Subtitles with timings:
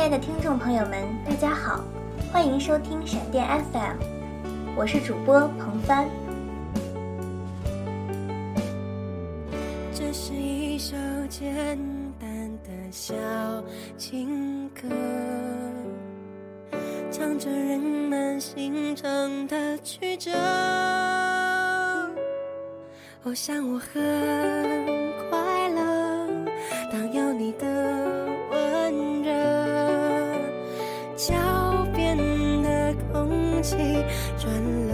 [0.00, 1.84] 亲爱的听众朋友们，大家好，
[2.32, 3.98] 欢迎收听闪电 FM，
[4.74, 6.08] 我是主播彭帆。
[9.92, 10.96] 这是一首
[11.28, 11.76] 简
[12.18, 13.12] 单的小
[13.98, 14.88] 情歌，
[17.12, 20.30] 唱着人们心中的曲折。
[23.22, 24.99] 我想我很
[33.70, 33.76] 起
[34.36, 34.89] 转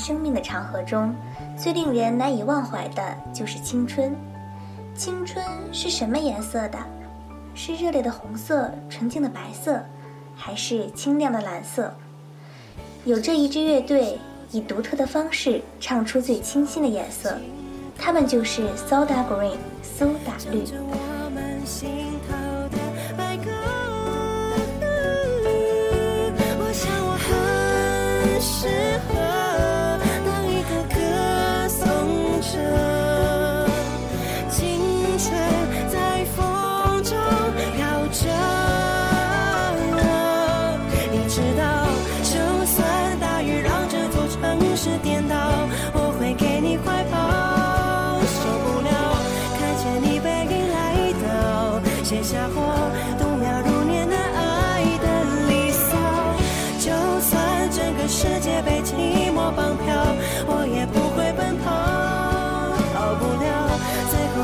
[0.00, 1.14] 生命的长河中，
[1.58, 3.02] 最令人难以忘怀的
[3.34, 4.16] 就是青春。
[4.94, 6.78] 青春是什么颜色的？
[7.54, 9.78] 是热烈的红色、纯净的白色，
[10.34, 11.92] 还是清亮的蓝色？
[13.04, 14.18] 有这一支乐队
[14.50, 17.36] 以独特的方式唱出最清新的颜色，
[17.98, 20.64] 他们就是 Soda Green 苏打绿。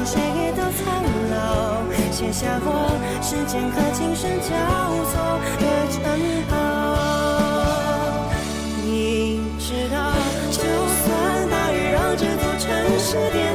[0.07, 0.87] 谁也都苍
[1.31, 2.71] 老，写下我
[3.21, 4.49] 时间和琴声交
[5.11, 5.15] 错
[5.59, 5.99] 的城
[6.49, 6.55] 堡。
[8.85, 9.99] 你知道，
[10.53, 11.05] 就算
[11.51, 12.65] 大雨让这座城
[13.01, 13.46] 市颠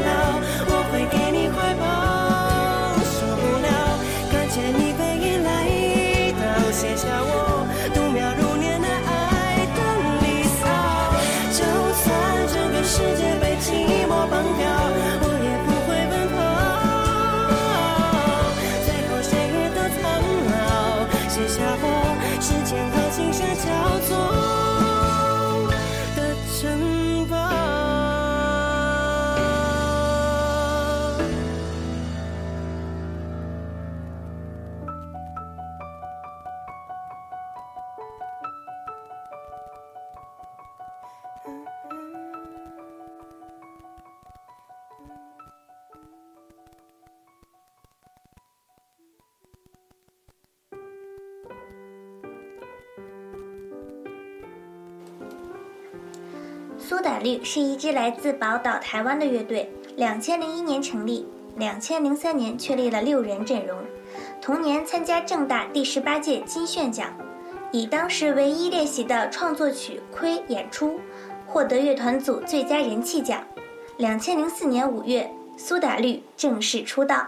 [57.01, 61.25] 苏打绿是一支来自宝岛台湾的乐队，两千零一年成立，
[61.57, 63.75] 两千零三年确立了六人阵容，
[64.39, 67.11] 同年参加正大第十八届金旋奖，
[67.71, 70.99] 以当时唯一练习的创作曲《亏》演出，
[71.47, 73.43] 获得乐团组最佳人气奖。
[73.97, 75.27] 两千零四年五月，
[75.57, 77.25] 苏打绿正式出道。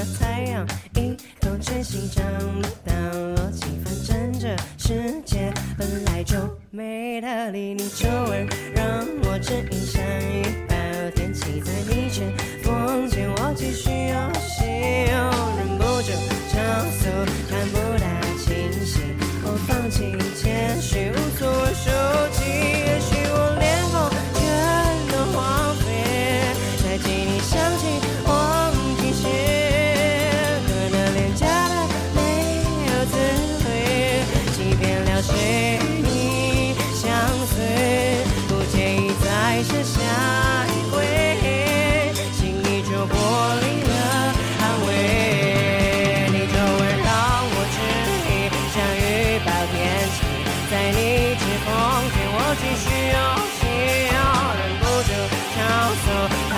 [0.00, 2.24] 的太阳，一同追寻降
[2.54, 2.94] 落到
[3.36, 6.36] 落基，反正这世界本来就
[6.70, 7.74] 没道理。
[7.74, 15.49] 你皱纹让我只影响一半，天气在你前，风间我继续游戏。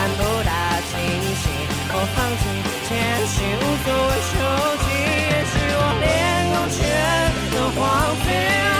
[0.02, 0.50] 看不到
[0.90, 0.98] 清
[1.36, 1.46] 醒，
[1.92, 2.42] 我放弃
[2.88, 2.90] 前
[3.24, 4.34] 行，无所谓手
[4.82, 6.04] 机，也许我连
[6.50, 6.76] 狗圈
[7.54, 7.80] 都荒
[8.26, 8.71] 废。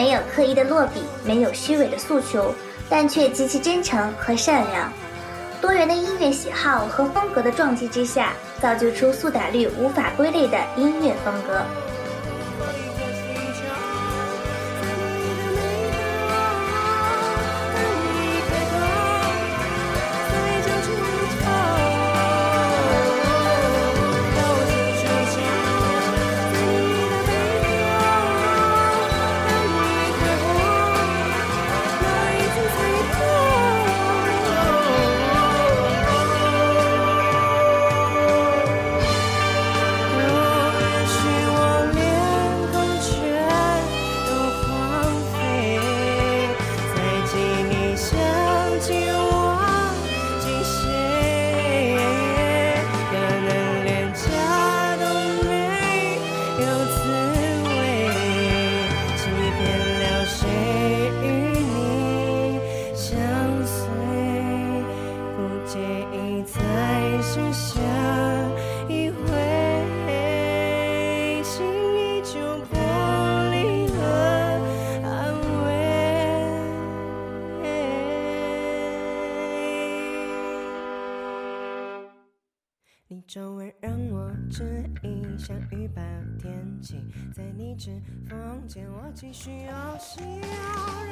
[0.00, 2.54] 没有刻意的落笔，没有虚伪的诉求，
[2.88, 4.90] 但却极其真诚和善良。
[5.60, 8.32] 多元的音乐喜好和风格的撞击之下，
[8.62, 11.60] 造就出苏打绿无法归类的音乐风格。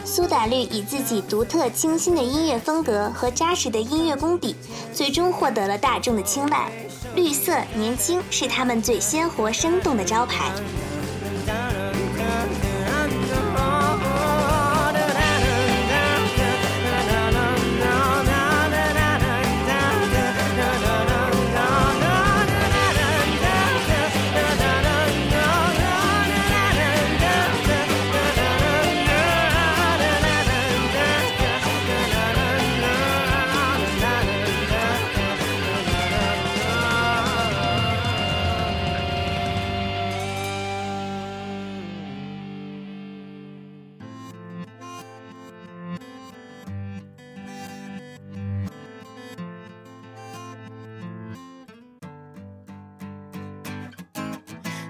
[0.04, 4.56] 苏打绿以自己独特清新的音乐风格和扎实的音乐功底，
[4.92, 6.72] 最终获得了大众的青睐。
[7.14, 10.50] 绿色、年轻是他们最鲜活生动的招牌。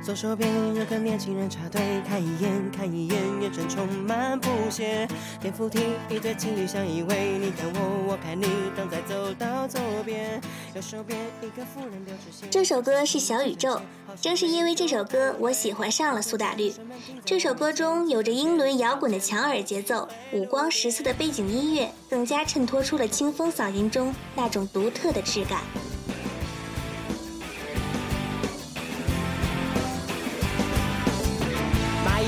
[0.08, 5.06] 左手边有个年轻人插队，看一眼看一眼，眼神充满不屑。
[5.38, 10.40] 电扶梯一对情侣相依偎，你看我我看你，等在走到左边。
[10.74, 12.46] 右手边一个妇人流着血。
[12.50, 13.78] 这首歌是小宇宙，
[14.18, 16.72] 正是因为这首歌，我喜欢上了苏打绿。
[17.22, 25.60] 这首歌中有着英伦摇滚的强耳节奏，五光十色的背景音乐，更加衬托出了清风嗓音中那种独特的质感。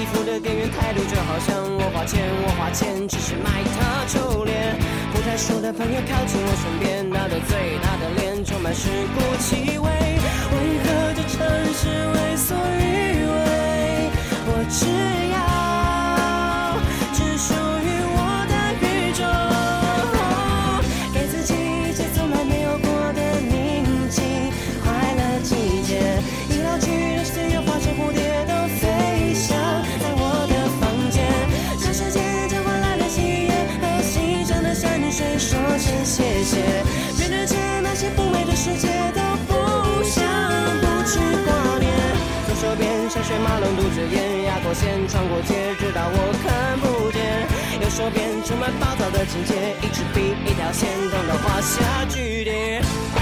[0.00, 4.74] 衣服的店员态度就好像我花钱，我花钱只是买他臭脸。
[5.12, 9.84] 不太熟的朋友靠近我身边，他的嘴，他的脸充满尸骨气味。
[9.84, 11.36] 为何这城
[11.76, 14.08] 市为所欲为？
[14.48, 14.88] 我只
[44.72, 47.46] 线，穿过街，直到我看不见。
[47.82, 53.19] 右手边充满暴躁的情节，一支笔，一条线，等到画下句点。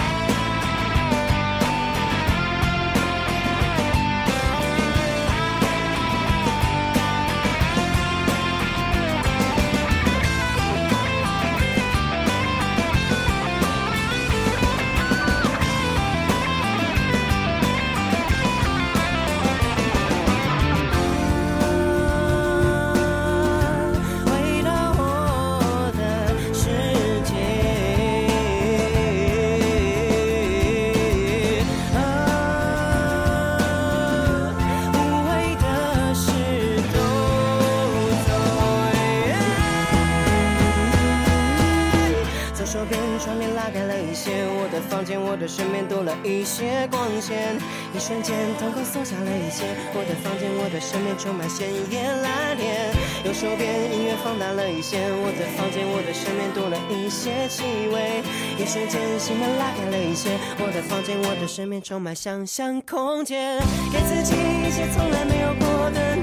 [48.09, 52.89] 瞬间，瞳孔缩小了一些，我的房间，我的身边充满鲜艳蓝天。
[53.23, 58.25] 右手边音乐放大了一些，我的房间，我的身边多了一些气味。
[58.57, 63.61] 一瞬间，心门拉开了一些，我的房间，我的身边充满想象空间。
[63.93, 64.33] 给自己
[64.65, 66.17] 一些从来没有过的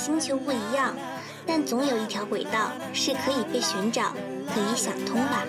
[0.00, 0.96] 星球不一样，
[1.46, 4.14] 但总有一条轨道是可以被寻找、
[4.48, 5.44] 可以想通吧。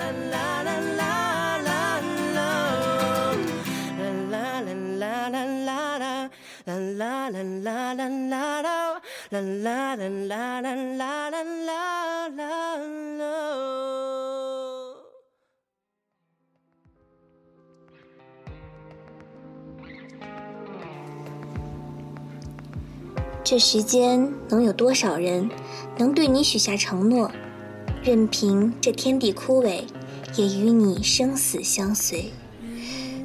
[23.43, 25.49] 这时间能有多少人
[25.97, 27.29] 能对你许下承诺，
[28.03, 29.81] 任凭这天地枯萎，
[30.35, 32.31] 也与你生死相随？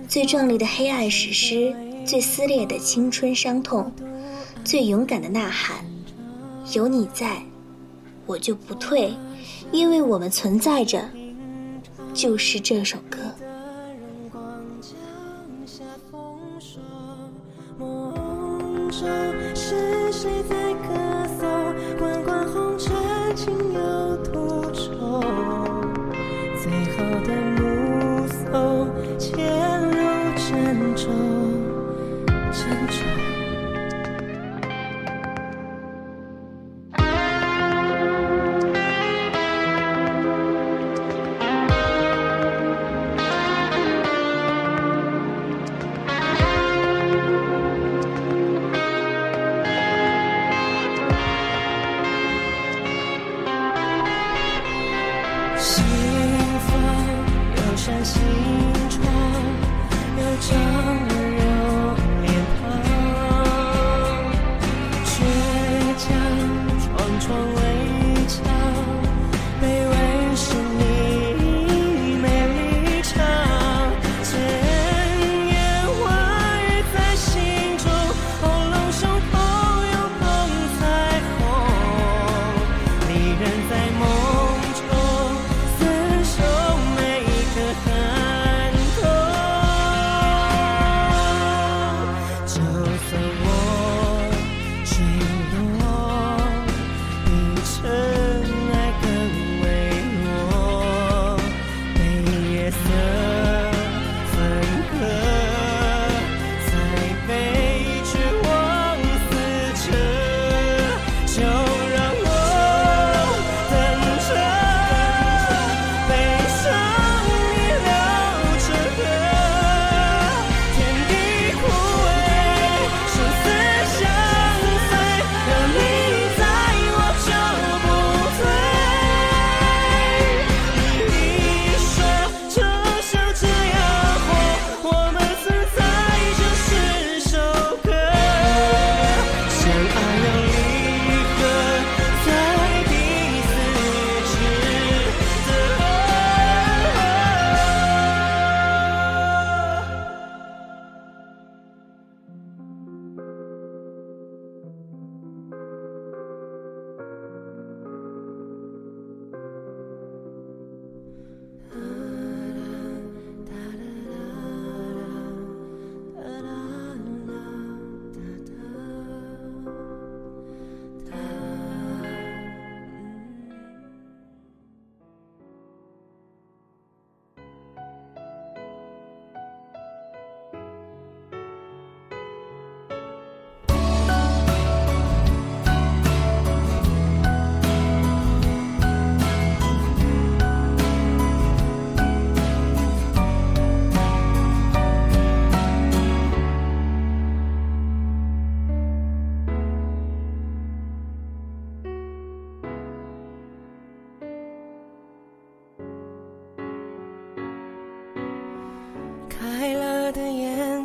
[0.08, 3.92] 最壮丽的黑暗史诗，最撕裂的青春伤痛，
[4.64, 5.84] 最勇敢的呐喊，
[6.72, 7.42] 有你在，
[8.24, 9.12] 我就不退，
[9.70, 11.08] 因为我们存在着，
[12.14, 13.18] 就是这首歌。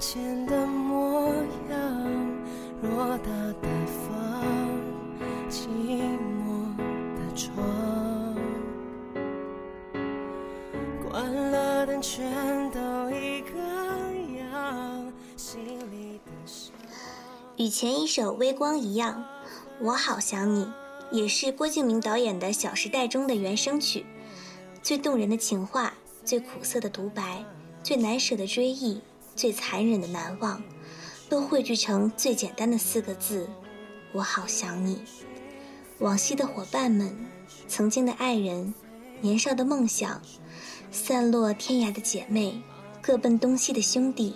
[0.02, 1.28] 前的模
[1.70, 1.80] 样，
[2.82, 3.30] 偌大
[3.62, 4.68] 的房，
[5.48, 5.68] 寂
[6.42, 6.76] 寞
[7.16, 8.36] 的窗，
[11.08, 12.26] 关了灯全
[12.72, 13.60] 都一个
[14.40, 15.60] 样，心
[15.92, 16.74] 里的伤。
[17.58, 19.24] 与前一首《微光》一样，
[19.86, 20.66] 《我好想你》
[21.12, 24.04] 也是郭敬明导演的《小时代》中的原声曲，
[24.82, 25.94] 最动人的情话，
[26.26, 27.46] 最苦涩的独白，
[27.84, 29.00] 最难舍的追忆，
[29.36, 30.62] 最残忍的难忘，
[31.30, 33.50] 都汇聚成最简单的四个字：
[34.14, 35.02] 我好想你。
[36.00, 37.16] 往昔的伙伴们，
[37.68, 38.74] 曾经的爱人，
[39.22, 40.22] 年少的梦想，
[40.92, 42.62] 散落天涯的姐妹，
[43.02, 44.34] 各奔东西的兄弟，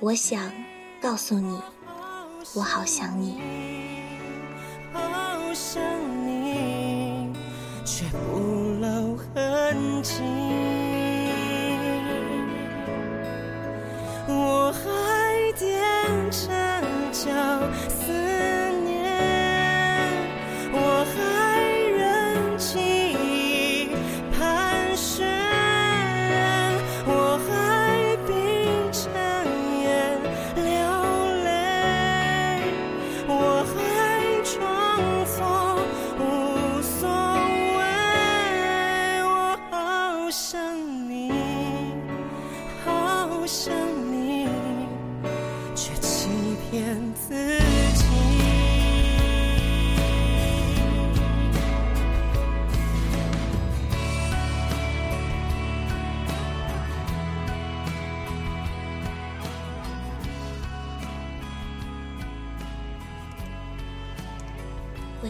[0.00, 0.52] 我想
[1.00, 1.58] 告诉你。
[2.54, 3.36] 我好想你，
[4.92, 5.02] 好
[5.52, 5.82] 想
[6.26, 7.30] 你，
[7.84, 8.38] 却不
[8.80, 10.47] 露痕迹。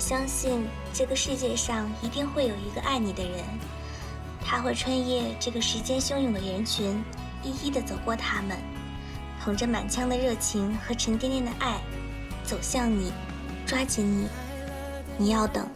[0.08, 3.44] 相信这个世界上一定会有一个爱你的人。
[4.40, 7.04] 他会穿越这个时间汹涌的人群
[7.42, 8.56] 一一的走过他们
[9.38, 11.78] 捧着满腔的热情和沉甸甸的爱
[12.42, 13.12] 走向你
[13.66, 14.26] 抓紧你
[15.18, 15.68] 你要等。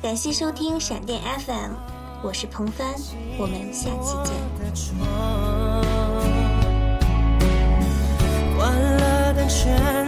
[0.00, 1.72] 感谢收听闪电 fm
[2.22, 2.94] 我是彭帆
[3.36, 4.34] 我们下期见。
[8.56, 10.05] 关了灯全